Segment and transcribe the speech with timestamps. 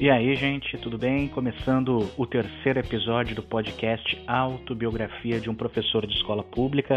[0.00, 1.28] E aí, gente, tudo bem?
[1.28, 6.96] Começando o terceiro episódio do podcast Autobiografia de um Professor de Escola Pública.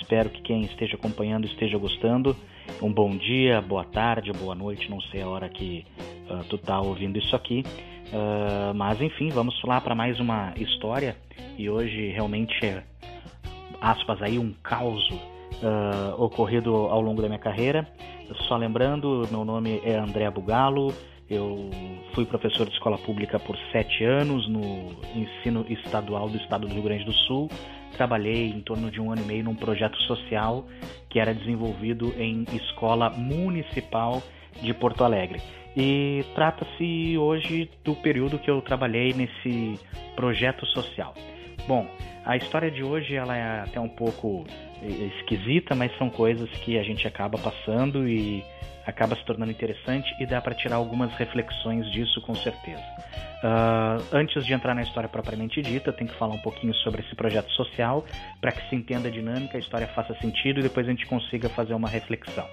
[0.00, 2.34] Espero que quem esteja acompanhando esteja gostando.
[2.80, 5.84] Um bom dia, boa tarde, boa noite, não sei a hora que
[6.30, 7.62] uh, tu tá ouvindo isso aqui.
[8.06, 11.18] Uh, mas enfim, vamos lá para mais uma história.
[11.58, 12.82] E hoje realmente é,
[13.82, 17.86] aspas aí, um caos uh, ocorrido ao longo da minha carreira.
[18.48, 20.94] Só lembrando, meu nome é André Bugalo,
[21.30, 21.70] eu
[22.12, 26.82] fui professor de escola pública por sete anos no ensino estadual do estado do Rio
[26.82, 27.48] Grande do Sul.
[27.96, 30.66] Trabalhei em torno de um ano e meio num projeto social
[31.08, 34.20] que era desenvolvido em escola municipal
[34.60, 35.40] de Porto Alegre.
[35.76, 39.78] E trata-se hoje do período que eu trabalhei nesse
[40.16, 41.14] projeto social.
[41.68, 41.86] Bom,
[42.24, 44.44] a história de hoje ela é até um pouco
[45.20, 48.42] esquisita, mas são coisas que a gente acaba passando e
[48.90, 52.82] acaba se tornando interessante e dá para tirar algumas reflexões disso com certeza.
[53.42, 57.14] Uh, antes de entrar na história propriamente dita, tem que falar um pouquinho sobre esse
[57.14, 58.04] projeto social
[58.40, 61.48] para que se entenda a dinâmica, a história faça sentido e depois a gente consiga
[61.48, 62.46] fazer uma reflexão.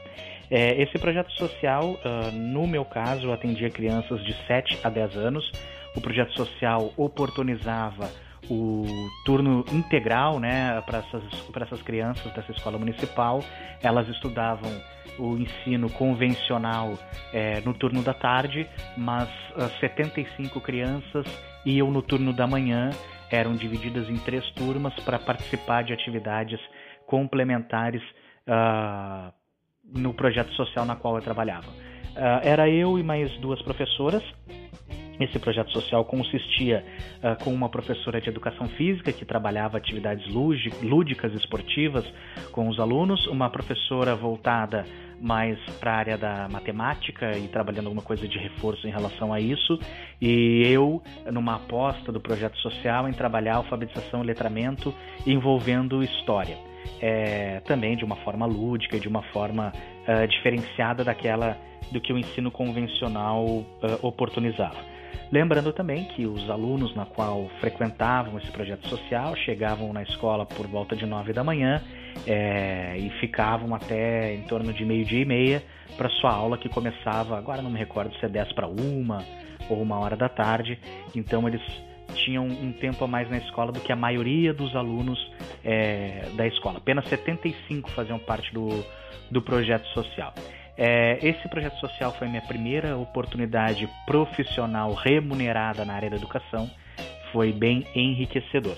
[0.49, 5.51] É, esse projeto social, uh, no meu caso, atendia crianças de 7 a 10 anos.
[5.93, 8.09] O projeto social oportunizava
[8.49, 8.85] o
[9.25, 11.23] turno integral né, para essas,
[11.61, 13.43] essas crianças dessa escola municipal.
[13.81, 14.71] Elas estudavam
[15.19, 16.93] o ensino convencional
[17.33, 21.25] é, no turno da tarde, mas uh, 75 crianças
[21.65, 22.91] iam no turno da manhã,
[23.31, 26.59] eram divididas em três turmas para participar de atividades
[27.05, 28.01] complementares
[28.47, 29.33] uh,
[29.83, 31.67] no projeto social na qual eu trabalhava.
[31.67, 34.23] Uh, era eu e mais duas professoras
[35.19, 36.85] esse projeto social consistia
[37.23, 40.25] uh, com uma professora de educação física que trabalhava atividades
[40.81, 42.05] lúdicas esportivas
[42.51, 44.85] com os alunos, uma professora voltada
[45.19, 49.39] mais para a área da matemática e trabalhando alguma coisa de reforço em relação a
[49.39, 49.79] isso,
[50.21, 51.01] e eu
[51.31, 54.93] numa aposta do projeto social em trabalhar alfabetização e letramento
[55.25, 56.57] envolvendo história.
[57.01, 61.57] É, também de uma forma lúdica e de uma forma uh, diferenciada daquela
[61.91, 63.65] do que o ensino convencional uh,
[64.01, 64.96] oportunizava.
[65.31, 70.65] Lembrando também que os alunos na qual frequentavam esse projeto social chegavam na escola por
[70.67, 71.81] volta de 9 da manhã
[72.25, 75.63] é, e ficavam até em torno de meio-dia e meia
[75.97, 79.23] para sua aula que começava, agora não me recordo se é 10 para uma
[79.69, 80.79] ou uma hora da tarde.
[81.15, 81.61] Então eles
[82.15, 85.19] tinham um tempo a mais na escola do que a maioria dos alunos
[85.63, 86.77] é, da escola.
[86.77, 88.69] Apenas 75 faziam parte do,
[89.29, 90.33] do projeto social.
[90.77, 96.69] É, esse projeto social foi minha primeira oportunidade profissional remunerada na área da educação.
[97.31, 98.77] Foi bem enriquecedor.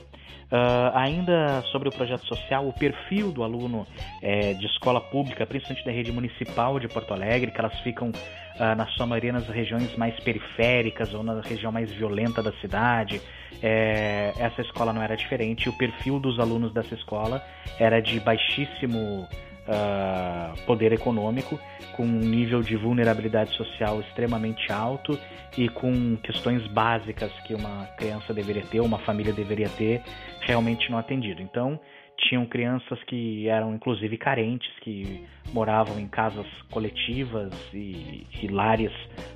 [0.51, 3.85] Uh, ainda sobre o projeto social, o perfil do aluno
[4.19, 8.75] é, de escola pública, principalmente da rede municipal de Porto Alegre, que elas ficam, uh,
[8.75, 13.21] na sua maioria, nas regiões mais periféricas ou na região mais violenta da cidade.
[13.61, 15.69] É, essa escola não era diferente.
[15.69, 17.43] O perfil dos alunos dessa escola
[17.77, 19.27] era de baixíssimo
[19.69, 21.59] uh, poder econômico,
[21.93, 25.17] com um nível de vulnerabilidade social extremamente alto
[25.57, 30.01] e com questões básicas que uma criança deveria ter, uma família deveria ter,
[30.41, 31.41] realmente não atendido.
[31.41, 31.79] Então,
[32.27, 38.91] tinham crianças que eram inclusive carentes, que moravam em casas coletivas e, e lares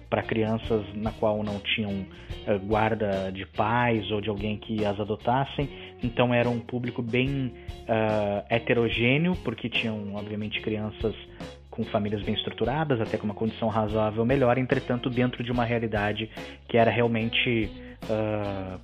[0.09, 4.99] para crianças na qual não tinham uh, guarda de pais ou de alguém que as
[4.99, 5.69] adotassem.
[6.03, 11.15] Então era um público bem uh, heterogêneo, porque tinham obviamente crianças
[11.71, 16.29] com famílias bem estruturadas, até com uma condição razoável melhor, entretanto dentro de uma realidade
[16.67, 17.67] que era realmente
[18.03, 18.79] uh,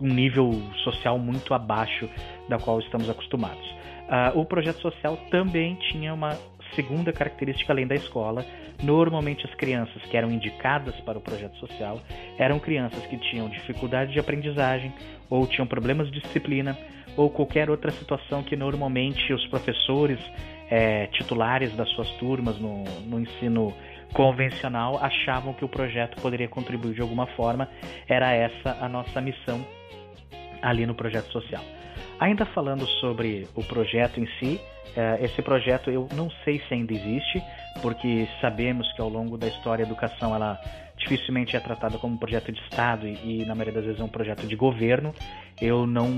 [0.00, 0.52] um nível
[0.84, 2.08] social muito abaixo
[2.48, 3.64] da qual estamos acostumados.
[4.04, 6.36] Uh, o projeto social também tinha uma
[6.74, 8.44] segunda característica além da escola.
[8.82, 12.00] Normalmente as crianças que eram indicadas para o projeto social
[12.38, 14.92] eram crianças que tinham dificuldade de aprendizagem
[15.30, 16.76] ou tinham problemas de disciplina
[17.16, 20.18] ou qualquer outra situação que normalmente os professores
[20.68, 23.72] é, titulares das suas turmas no, no ensino
[24.12, 27.68] convencional achavam que o projeto poderia contribuir de alguma forma.
[28.08, 29.64] Era essa a nossa missão
[30.60, 31.62] ali no projeto social.
[32.20, 34.60] Ainda falando sobre o projeto em si,
[34.96, 37.42] é, esse projeto eu não sei se ainda existe,
[37.82, 40.60] porque sabemos que ao longo da história a educação ela
[40.96, 44.08] dificilmente é tratada como um projeto de Estado e, na maioria das vezes é um
[44.08, 45.12] projeto de governo.
[45.60, 46.08] Eu não,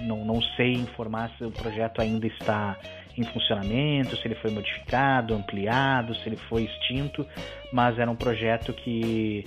[0.00, 2.78] não, não sei informar se o projeto ainda está
[3.16, 7.26] em funcionamento, se ele foi modificado, ampliado, se ele foi extinto,
[7.72, 9.44] mas era um projeto que,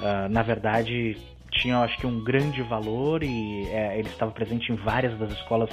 [0.00, 1.16] uh, na verdade,
[1.60, 5.70] tinha acho que um grande valor e é, ele estava presente em várias das escolas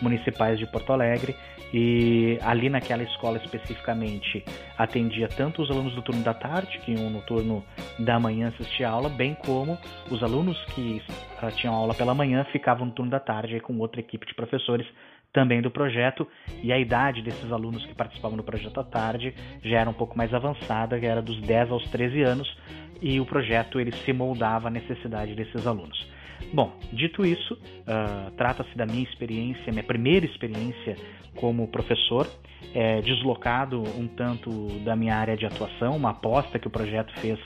[0.00, 1.34] municipais de Porto Alegre.
[1.72, 4.44] E ali naquela escola especificamente
[4.78, 7.64] atendia tanto os alunos do turno da tarde, que iam no turno
[7.98, 9.76] da manhã assistir a aula, bem como
[10.10, 11.02] os alunos que
[11.42, 14.86] uh, tinham aula pela manhã ficavam no turno da tarde com outra equipe de professores
[15.32, 16.26] também do projeto,
[16.62, 20.16] e a idade desses alunos que participavam do projeto à tarde já era um pouco
[20.16, 22.56] mais avançada, que era dos 10 aos 13 anos,
[23.00, 26.06] e o projeto ele se moldava à necessidade desses alunos.
[26.52, 30.96] Bom, dito isso, uh, trata-se da minha experiência, minha primeira experiência
[31.34, 32.26] como professor,
[32.74, 34.50] é, deslocado um tanto
[34.80, 37.38] da minha área de atuação, uma aposta que o projeto fez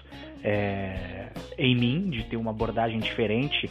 [0.43, 3.71] é, em mim, de ter uma abordagem diferente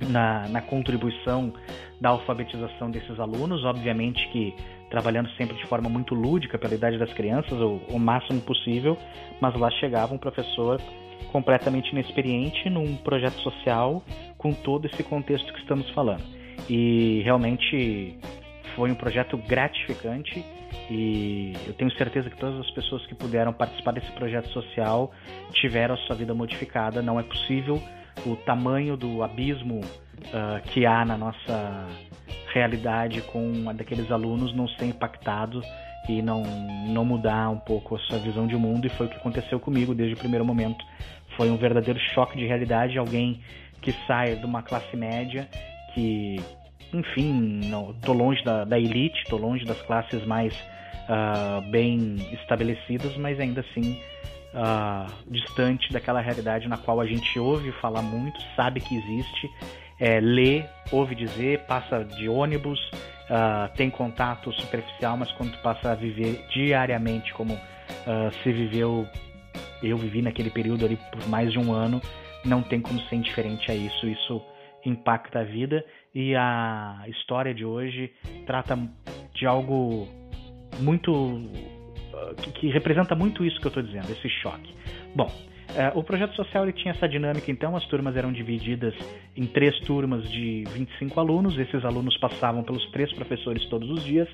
[0.00, 1.52] na, na contribuição
[2.00, 4.54] da alfabetização desses alunos, obviamente que
[4.90, 8.96] trabalhando sempre de forma muito lúdica pela idade das crianças, o, o máximo possível,
[9.40, 10.80] mas lá chegava um professor
[11.32, 14.02] completamente inexperiente num projeto social
[14.38, 16.22] com todo esse contexto que estamos falando.
[16.68, 18.18] E realmente
[18.74, 20.44] foi um projeto gratificante
[20.90, 25.12] e eu tenho certeza que todas as pessoas que puderam participar desse projeto social
[25.52, 27.02] tiveram a sua vida modificada.
[27.02, 27.82] Não é possível
[28.24, 31.86] o tamanho do abismo uh, que há na nossa
[32.56, 35.62] realidade com a daqueles alunos não ser impactado
[36.08, 36.42] e não,
[36.88, 39.94] não mudar um pouco a sua visão de mundo, e foi o que aconteceu comigo
[39.94, 40.84] desde o primeiro momento.
[41.36, 43.40] Foi um verdadeiro choque de realidade, alguém
[43.82, 45.48] que sai de uma classe média,
[45.92, 46.36] que,
[46.92, 53.16] enfim, não, tô longe da, da elite, tô longe das classes mais uh, bem estabelecidas,
[53.16, 54.00] mas ainda assim
[54.54, 59.50] uh, distante daquela realidade na qual a gente ouve falar muito, sabe que existe,
[59.98, 62.78] é, lê, ouve dizer, passa de ônibus,
[63.30, 69.06] uh, tem contato superficial, mas quando passa a viver diariamente como uh, se viveu,
[69.82, 72.00] eu vivi naquele período ali por mais de um ano,
[72.44, 74.06] não tem como ser indiferente a isso.
[74.06, 74.42] Isso
[74.84, 75.84] impacta a vida
[76.14, 78.12] e a história de hoje
[78.46, 78.78] trata
[79.34, 80.06] de algo
[80.78, 81.50] muito
[82.42, 84.74] que, que representa muito isso que eu estou dizendo, esse choque.
[85.14, 85.30] Bom,
[85.70, 88.94] uh, o projeto social ele tinha essa dinâmica, então, as turmas eram divididas
[89.36, 94.28] em três turmas de 25 alunos, esses alunos passavam pelos três professores todos os dias,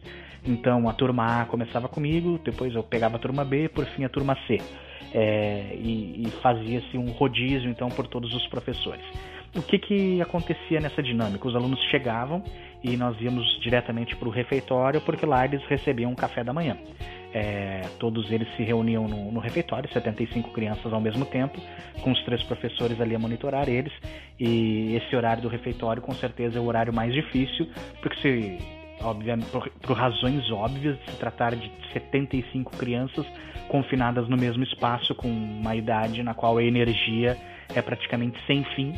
[0.44, 4.08] então a turma A começava comigo, depois eu pegava a turma B, por fim a
[4.08, 4.58] turma C.
[5.14, 9.05] É, e, e fazia-se um rodízio então por todos os professores.
[9.55, 11.46] O que, que acontecia nessa dinâmica?
[11.46, 12.43] Os alunos chegavam
[12.82, 16.78] e nós íamos diretamente para o refeitório porque lá eles recebiam um café da manhã.
[17.34, 21.58] É, todos eles se reuniam no, no, refeitório, 75 crianças ao mesmo tempo,
[22.02, 23.93] com os três professores ali a monitorar eles.
[24.38, 27.67] E esse horário do refeitório, com certeza, é o horário mais difícil,
[28.00, 28.58] porque se,
[29.00, 33.26] obviamente, por, por razões óbvias, se tratar de 75 crianças
[33.69, 37.38] confinadas no mesmo espaço, com uma idade na qual a energia
[37.75, 38.93] é praticamente sem fim,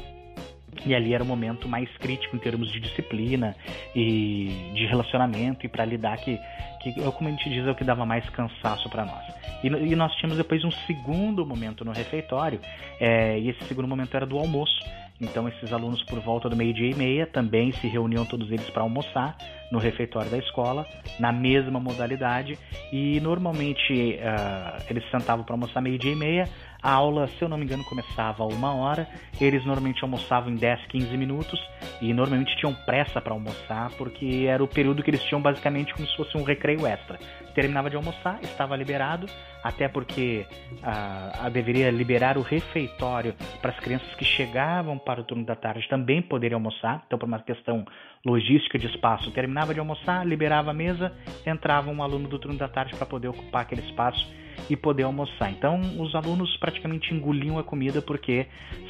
[0.86, 3.56] e ali era o momento mais crítico em termos de disciplina
[3.94, 6.38] e de relacionamento e para lidar que,
[6.80, 9.24] que, como a gente diz, é o que dava mais cansaço para nós.
[9.62, 12.60] E, e, nós tínhamos depois um segundo momento no refeitório,
[13.00, 14.78] é, e esse segundo momento era do almoço.
[15.20, 18.82] Então esses alunos por volta do meio-dia e meia também se reuniam todos eles para
[18.82, 19.36] almoçar
[19.70, 20.86] no refeitório da escola,
[21.18, 22.58] na mesma modalidade,
[22.92, 26.48] e normalmente uh, eles sentavam para almoçar meio-dia e meia,
[26.84, 29.08] a aula, se eu não me engano, começava a uma hora.
[29.40, 31.58] Eles normalmente almoçavam em 10, 15 minutos
[31.98, 36.06] e normalmente tinham pressa para almoçar porque era o período que eles tinham basicamente como
[36.06, 37.18] se fosse um recreio extra.
[37.54, 39.26] Terminava de almoçar, estava liberado,
[39.62, 40.44] até porque
[40.82, 45.56] a, a deveria liberar o refeitório para as crianças que chegavam para o turno da
[45.56, 47.02] tarde também poderem almoçar.
[47.06, 47.86] Então, por uma questão
[48.24, 51.12] logística de espaço, terminava de almoçar, liberava a mesa,
[51.44, 54.26] entrava um aluno do turno da tarde para poder ocupar aquele espaço
[54.68, 55.50] e poder almoçar.
[55.50, 58.46] Então, os alunos praticamente engoliam a comida porque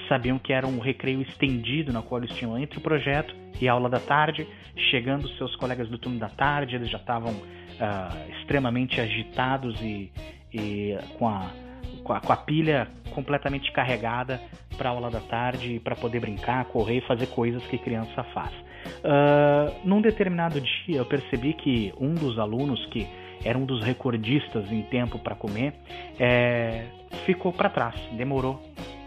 [0.09, 3.73] sabiam que era um recreio estendido na qual eles tinham entre o projeto e a
[3.73, 4.47] aula da tarde.
[4.91, 10.13] Chegando seus colegas do turno da tarde, eles já estavam uh, extremamente agitados e,
[10.53, 11.51] e com, a,
[12.05, 14.41] com, a, com a pilha completamente carregada
[14.77, 18.53] para aula da tarde, para poder brincar, correr fazer coisas que criança faz.
[19.05, 23.07] Uh, num determinado dia, eu percebi que um dos alunos que
[23.45, 25.75] era um dos recordistas em tempo para comer,
[26.19, 26.87] é,
[27.27, 28.61] ficou para trás, demorou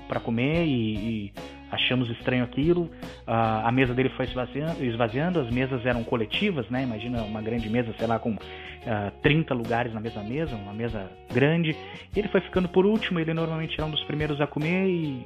[0.07, 1.33] para comer e, e,
[1.71, 2.83] achamos estranho aquilo.
[2.83, 6.83] Uh, a mesa dele foi esvaziando, esvaziando, as mesas eram coletivas, né?
[6.83, 8.39] Imagina uma grande mesa, sei lá, com uh,
[8.85, 11.75] ah, 30 lugares na mesma mesa, uma mesa grande.
[12.15, 15.25] Ele foi ficando por último, ele normalmente era um dos primeiros a comer e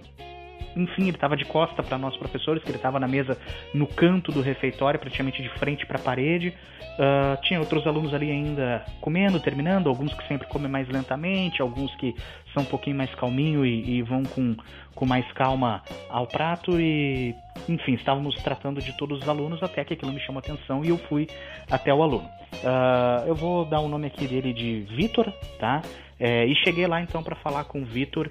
[0.75, 3.37] enfim, ele estava de costa para nós professores, que ele estava na mesa
[3.73, 6.53] no canto do refeitório, praticamente de frente para a parede.
[6.91, 11.93] Uh, tinha outros alunos ali ainda comendo, terminando, alguns que sempre comem mais lentamente, alguns
[11.95, 12.13] que
[12.53, 14.55] são um pouquinho mais calminho e, e vão com,
[14.93, 16.79] com mais calma ao prato.
[16.79, 17.33] E
[17.67, 20.97] enfim, estávamos tratando de todos os alunos até que aquilo me chamou atenção e eu
[20.97, 21.27] fui
[21.69, 22.29] até o aluno.
[22.53, 25.81] Uh, eu vou dar o nome aqui dele de Vitor, tá?
[26.19, 28.29] É, e cheguei lá então para falar com o Vitor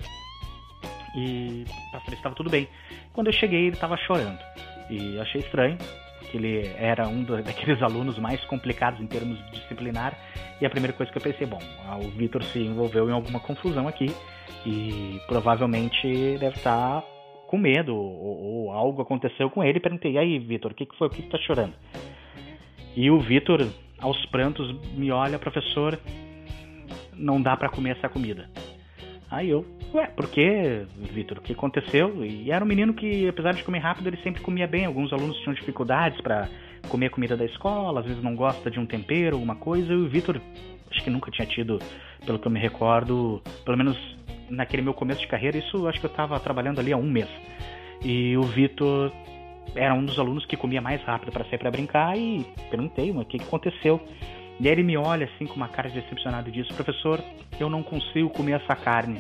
[1.15, 2.69] e para saber estava tudo bem.
[3.13, 4.39] Quando eu cheguei, ele estava chorando
[4.89, 5.79] e achei estranho,
[6.19, 10.17] porque ele era um daqueles alunos mais complicados em termos disciplinar.
[10.61, 11.61] E a primeira coisa que eu pensei, bom,
[12.05, 14.15] o Vitor se envolveu em alguma confusão aqui
[14.67, 17.03] e provavelmente deve estar
[17.47, 19.81] com medo ou, ou algo aconteceu com ele.
[19.81, 21.09] Perguntei, e aí, Vitor, o que, que foi?
[21.09, 21.75] O que, que tá chorando?
[22.95, 23.67] E o Vitor,
[23.99, 25.99] aos prantos, me olha, professor,
[27.15, 28.51] não dá para comer essa comida.
[29.31, 31.39] Aí eu, ué, por que, Vitor?
[31.39, 32.25] O que aconteceu?
[32.25, 34.85] E era um menino que, apesar de comer rápido, ele sempre comia bem.
[34.85, 36.49] Alguns alunos tinham dificuldades para
[36.89, 39.93] comer a comida da escola, às vezes não gosta de um tempero, alguma coisa.
[39.93, 40.41] E o Vitor,
[40.91, 41.79] acho que nunca tinha tido,
[42.27, 43.97] pelo que eu me recordo, pelo menos
[44.49, 47.29] naquele meu começo de carreira, isso acho que eu estava trabalhando ali há um mês.
[48.05, 49.13] E o Vitor
[49.77, 53.25] era um dos alunos que comia mais rápido para sair para brincar e perguntei, o
[53.25, 54.01] que, que aconteceu?
[54.61, 57.19] E aí ele me olha assim com uma cara de decepcionado e diz: Professor,
[57.59, 59.19] eu não consigo comer essa carne.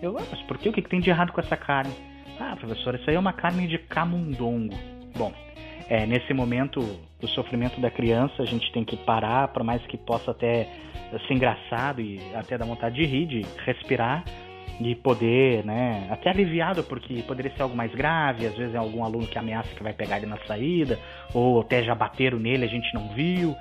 [0.00, 0.68] Eu, ah, mas por que?
[0.68, 1.92] O que, tem de errado com essa carne?
[2.38, 4.76] Ah, professor, isso aí é uma carne de camundongo.
[5.16, 5.32] Bom,
[5.88, 6.80] é, nesse momento
[7.20, 10.68] do sofrimento da criança, a gente tem que parar, por mais que possa até
[11.26, 14.22] ser engraçado e até dar vontade de rir, de respirar,
[14.80, 19.04] de poder, né, até aliviado porque poderia ser algo mais grave, às vezes é algum
[19.04, 20.98] aluno que ameaça que vai pegar ele na saída,
[21.34, 23.56] ou até já bateram nele, a gente não viu.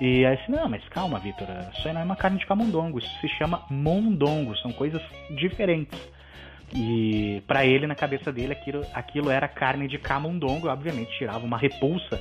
[0.00, 2.98] E aí assim, não, mas calma, Vitor, isso aí não é uma carne de camundongo,
[2.98, 5.02] isso se chama mondongo, são coisas
[5.36, 5.98] diferentes.
[6.74, 11.58] E para ele, na cabeça dele, aquilo, aquilo era carne de camundongo, obviamente tirava uma
[11.58, 12.18] repulsa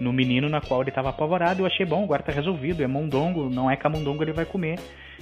[0.00, 1.62] no menino na qual ele estava apavorado.
[1.62, 4.78] Eu achei bom, agora tá resolvido, é mondongo, não é camundongo, ele vai comer.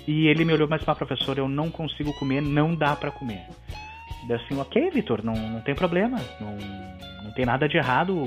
[0.06, 3.46] E ele me olhou, mas, mas professor, eu não consigo comer, não dá para comer.
[4.28, 6.56] Daí assim, ok, Vitor, não, não tem problema, não,
[7.22, 8.24] não tem nada de errado.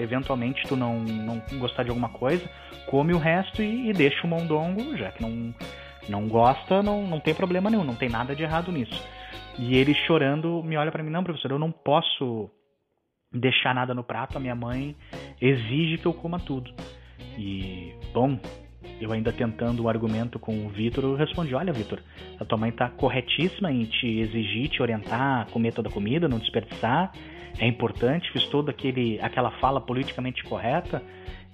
[0.00, 2.48] Eventualmente tu não, não gostar de alguma coisa,
[2.86, 5.54] come o resto e, e deixa o mondongo, já que não,
[6.08, 9.00] não gosta, não, não tem problema nenhum, não tem nada de errado nisso.
[9.58, 12.50] E ele chorando me olha para mim, não, professor, eu não posso
[13.32, 14.96] deixar nada no prato, a minha mãe
[15.42, 16.72] exige que eu coma tudo.
[17.36, 18.38] E, bom,
[19.00, 21.98] eu ainda tentando o argumento com o Vitor, eu respondi: Olha, Vitor,
[22.38, 26.38] a tua mãe está corretíssima em te exigir, te orientar comer toda a comida, não
[26.38, 27.12] desperdiçar.
[27.58, 31.02] É importante, fiz toda aquele, aquela fala politicamente correta.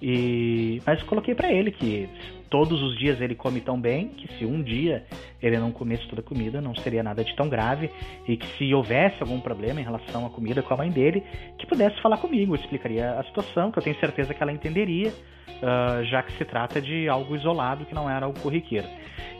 [0.01, 2.07] E mas coloquei para ele que
[2.49, 5.05] todos os dias ele come tão bem que se um dia
[5.41, 7.89] ele não comesse toda a comida não seria nada de tão grave
[8.27, 11.21] e que se houvesse algum problema em relação à comida com a mãe dele
[11.57, 15.13] que pudesse falar comigo, explicaria a situação que eu tenho certeza que ela entenderia
[15.59, 18.87] uh, já que se trata de algo isolado que não era algo corriqueiro.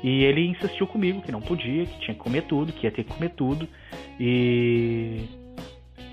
[0.03, 3.03] E ele insistiu comigo que não podia, que tinha que comer tudo, que ia ter
[3.03, 3.67] que comer tudo.
[4.19, 5.25] E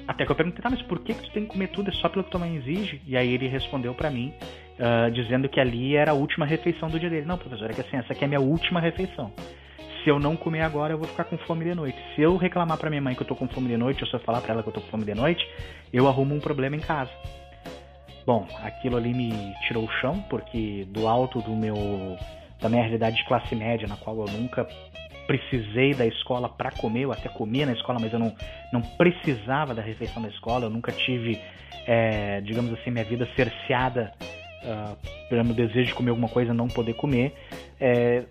[0.06, 1.90] até que eu perguntei, tá, mas por que, que tu tem que comer tudo?
[1.90, 3.00] É só pelo que tua mãe exige?
[3.06, 4.32] E aí ele respondeu para mim,
[4.78, 7.26] uh, dizendo que ali era a última refeição do dia dele.
[7.26, 9.32] Não, professor, é que assim, essa aqui é a minha última refeição.
[10.02, 11.98] Se eu não comer agora, eu vou ficar com fome de noite.
[12.14, 14.14] Se eu reclamar para minha mãe que eu tô com fome de noite, ou se
[14.14, 15.44] eu falar para ela que eu tô com fome de noite,
[15.92, 17.10] eu arrumo um problema em casa.
[18.24, 19.32] Bom, aquilo ali me
[19.66, 22.16] tirou o chão, porque do alto do meu
[22.60, 24.66] da minha realidade de classe média, na qual eu nunca
[25.26, 28.34] precisei da escola para comer, eu até comia na escola, mas eu não,
[28.72, 31.40] não precisava da refeição da escola, eu nunca tive,
[31.86, 34.12] é, digamos assim, minha vida cerceada
[34.62, 34.96] uh,
[35.28, 37.34] pelo meu desejo de comer alguma coisa não poder comer.
[37.80, 38.24] É,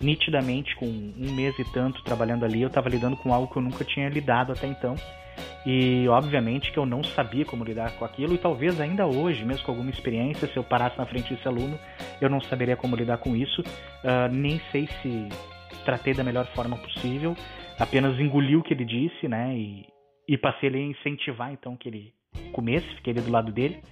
[0.00, 3.62] nitidamente, com um mês e tanto trabalhando ali, eu estava lidando com algo que eu
[3.62, 4.94] nunca tinha lidado até então,
[5.66, 9.64] e obviamente que eu não sabia como lidar com aquilo, e talvez ainda hoje, mesmo
[9.64, 11.78] com alguma experiência, se eu parasse na frente desse aluno,
[12.20, 13.60] eu não saberia como lidar com isso.
[13.60, 15.28] Uh, nem sei se
[15.90, 17.34] tratei da melhor forma possível,
[17.78, 19.56] apenas engoli o que ele disse, né?
[19.56, 19.86] E,
[20.28, 22.12] e passei a incentivar então que ele
[22.52, 23.82] comesse, fiquei ali do lado dele.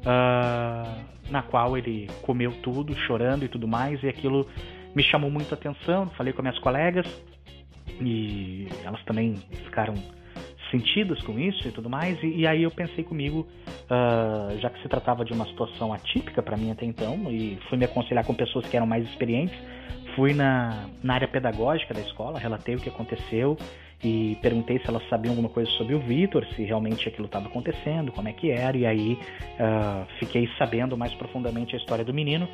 [0.00, 4.46] Uh, na qual ele comeu tudo, chorando e tudo mais, e aquilo
[4.94, 6.06] me chamou muito a atenção.
[6.10, 7.06] Falei com minhas colegas
[8.00, 9.94] e elas também ficaram
[10.70, 12.16] sentidas com isso e tudo mais.
[12.22, 13.46] E, e aí eu pensei comigo,
[13.90, 17.76] uh, já que se tratava de uma situação atípica para mim até então, e fui
[17.76, 19.58] me aconselhar com pessoas que eram mais experientes,
[20.20, 23.56] fui na, na área pedagógica da escola, relatei o que aconteceu
[24.04, 28.12] e perguntei se elas sabiam alguma coisa sobre o Vitor, se realmente aquilo estava acontecendo,
[28.12, 29.18] como é que era, e aí
[29.58, 32.46] uh, fiquei sabendo mais profundamente a história do menino,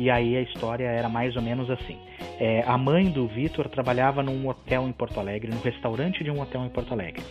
[0.00, 1.96] e aí a história era mais ou menos assim.
[2.40, 6.40] É, a mãe do Vitor trabalhava num hotel em Porto Alegre, no restaurante de um
[6.40, 7.22] hotel em Porto Alegre.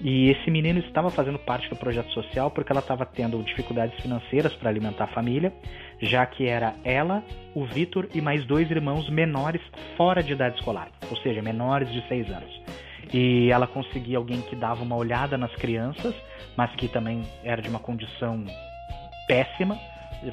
[0.00, 4.52] E esse menino estava fazendo parte do projeto social porque ela estava tendo dificuldades financeiras
[4.54, 5.52] para alimentar a família,
[6.00, 7.22] já que era ela,
[7.54, 9.60] o Vitor e mais dois irmãos menores
[9.96, 12.62] fora de idade escolar, ou seja, menores de 6 anos.
[13.12, 16.14] e ela conseguia alguém que dava uma olhada nas crianças,
[16.56, 18.44] mas que também era de uma condição
[19.26, 19.78] péssima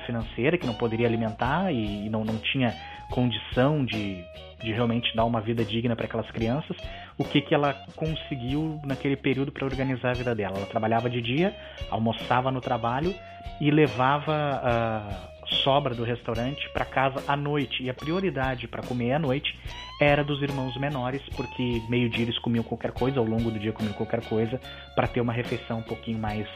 [0.06, 2.74] financeira, que não poderia alimentar e, não, não tinha
[3.10, 4.24] condição de,
[4.66, 6.76] de realmente dar uma vida digna para aquelas crianças,
[7.18, 10.58] o que, que ela conseguiu naquele período para organizar a vida dela.
[10.58, 11.56] Ela trabalhava de dia,
[11.90, 13.14] almoçava no trabalho
[13.62, 15.32] e levava a
[15.64, 17.84] sobra do restaurante para casa à noite.
[17.84, 19.58] E a prioridade para comer à noite
[20.02, 23.94] era dos irmãos menores, porque meio-dia eles comiam qualquer coisa, ao longo do dia comiam
[23.94, 24.60] qualquer coisa,
[24.96, 26.48] para ter uma refeição um pouquinho mais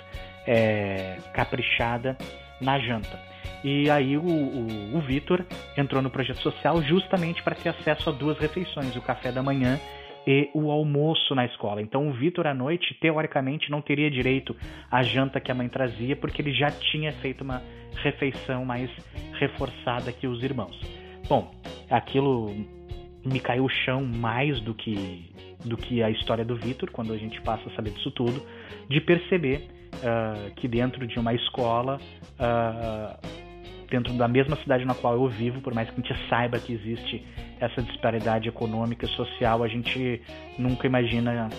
[0.47, 2.17] é, caprichada
[2.59, 3.28] na janta.
[3.63, 5.45] E aí o, o, o Vitor
[5.77, 9.79] entrou no projeto social justamente para ter acesso a duas refeições, o café da manhã
[10.25, 11.81] e o almoço na escola.
[11.81, 14.55] Então o Vitor à noite, teoricamente, não teria direito
[14.89, 17.61] à janta que a mãe trazia, porque ele já tinha feito uma
[17.95, 18.89] refeição mais
[19.33, 20.79] reforçada que os irmãos.
[21.27, 21.51] Bom,
[21.89, 22.53] aquilo
[23.25, 25.29] me caiu o chão mais do que
[25.65, 28.41] do que a história do Vitor, quando a gente passa a saber disso tudo,
[28.89, 31.99] de perceber uh, que dentro de uma escola
[32.39, 33.49] uh,
[33.89, 36.73] dentro da mesma cidade na qual eu vivo, por mais que a gente saiba que
[36.73, 37.25] existe
[37.59, 40.21] essa disparidade econômica e social, a gente
[40.57, 41.49] nunca imagina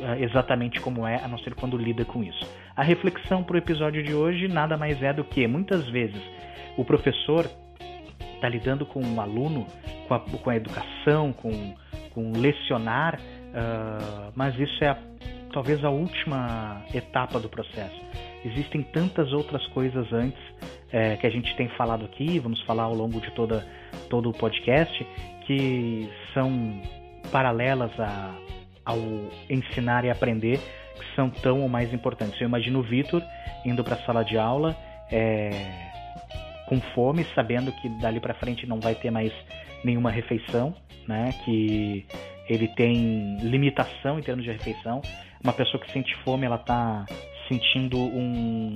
[0.00, 2.46] eh, exatamente como é, a não ser quando lida com isso.
[2.76, 6.22] A reflexão para o episódio de hoje nada mais é do que, muitas vezes,
[6.76, 7.50] o professor
[8.34, 9.66] está lidando com um aluno,
[10.06, 11.74] com a, com a, educação, com,
[12.14, 14.96] com lecionar, uh, mas isso é
[15.52, 18.00] talvez a última etapa do processo.
[18.44, 20.40] Existem tantas outras coisas antes
[20.92, 23.66] é, que a gente tem falado aqui, vamos falar ao longo de toda,
[24.08, 25.06] todo o podcast,
[25.46, 26.80] que são
[27.30, 28.34] paralelas a,
[28.84, 28.98] ao
[29.50, 32.40] ensinar e aprender, que são tão ou mais importantes.
[32.40, 33.22] Eu imagino o Vitor
[33.64, 34.76] indo para a sala de aula
[35.10, 35.50] é,
[36.66, 39.32] com fome, sabendo que dali para frente não vai ter mais
[39.84, 40.74] nenhuma refeição,
[41.06, 41.34] né?
[41.44, 42.06] que
[42.48, 45.02] ele tem limitação em termos de refeição.
[45.42, 47.06] Uma pessoa que sente fome, ela está
[47.48, 48.74] sentindo um,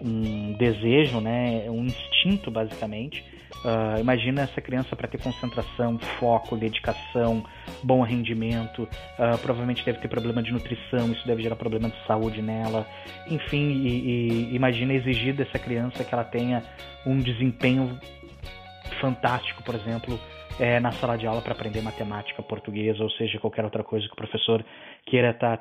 [0.00, 3.24] um desejo, né, um instinto basicamente.
[3.64, 7.44] Uh, imagina essa criança para ter concentração, foco, dedicação,
[7.82, 8.82] bom rendimento.
[8.82, 12.86] Uh, provavelmente deve ter problema de nutrição, isso deve gerar problema de saúde nela.
[13.30, 16.64] Enfim, e, e imagina exigir dessa criança que ela tenha
[17.06, 17.98] um desempenho
[19.00, 20.18] fantástico, por exemplo,
[20.58, 24.12] é, na sala de aula para aprender matemática, português, ou seja, qualquer outra coisa que
[24.12, 24.64] o professor
[25.06, 25.58] queira, tá,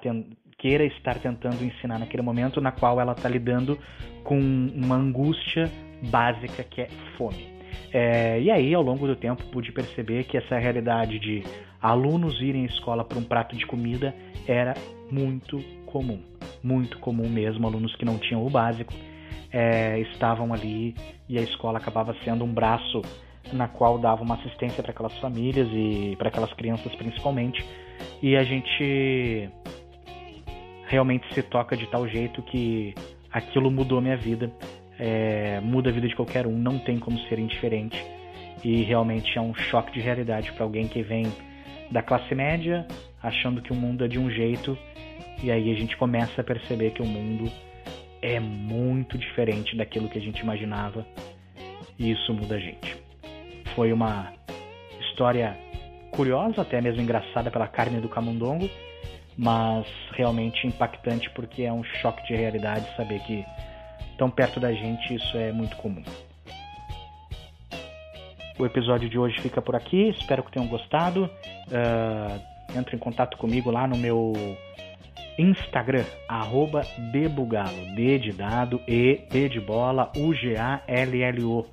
[0.58, 3.78] queira estar tentando ensinar naquele momento, na qual ela está lidando
[4.24, 5.70] com uma angústia
[6.04, 7.50] básica que é fome.
[7.94, 11.44] É, e aí, ao longo do tempo, pude perceber que essa realidade de
[11.82, 14.14] alunos irem à escola por um prato de comida
[14.48, 14.74] era
[15.10, 16.22] muito comum.
[16.64, 18.94] Muito comum mesmo, alunos que não tinham o básico
[19.52, 20.96] é, estavam ali
[21.28, 23.02] e a escola acabava sendo um braço
[23.52, 27.66] na qual dava uma assistência para aquelas famílias e para aquelas crianças principalmente.
[28.22, 29.50] E a gente
[30.88, 32.94] realmente se toca de tal jeito que
[33.32, 34.52] aquilo mudou minha vida,
[35.00, 38.04] é, muda a vida de qualquer um, não tem como ser indiferente.
[38.64, 41.26] E realmente é um choque de realidade para alguém que vem
[41.90, 42.86] da classe média,
[43.22, 44.78] achando que o mundo é de um jeito,
[45.44, 47.52] e aí a gente começa a perceber que o mundo
[48.22, 51.06] é muito diferente daquilo que a gente imaginava,
[51.98, 52.98] e isso muda a gente.
[53.76, 54.34] Foi uma
[55.00, 55.58] história
[56.12, 58.70] curiosa, até mesmo engraçada pela carne do camundongo,
[59.38, 63.46] mas realmente impactante porque é um choque de realidade saber que
[64.18, 66.04] tão perto da gente isso é muito comum.
[68.60, 71.30] O episódio de hoje fica por aqui, espero que tenham gostado.
[71.68, 74.34] Uh, entre em contato comigo lá no meu
[75.38, 81.66] Instagram, arroba debugalo, D de dado, E, D de bola, U-G-A-L-L-O.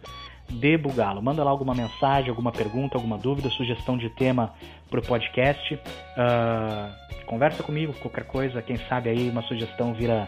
[0.51, 1.23] Debugalo.
[1.23, 4.55] Manda lá alguma mensagem, alguma pergunta, alguma dúvida, sugestão de tema
[4.89, 5.75] para o podcast.
[5.75, 10.27] Uh, conversa comigo, qualquer coisa, quem sabe aí uma sugestão vira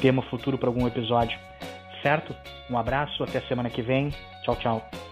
[0.00, 1.38] tema futuro para algum episódio.
[2.02, 2.34] Certo?
[2.68, 4.10] Um abraço, até semana que vem.
[4.42, 5.11] Tchau, tchau.